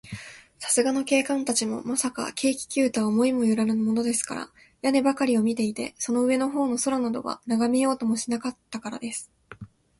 [0.57, 4.49] さすがの警官たちも、まさか、軽気球とは思いもよらぬものですから、
[4.81, 9.29] 屋根ばかりを見ていて、その上のほうの空などは、ながめようともしなかったからです。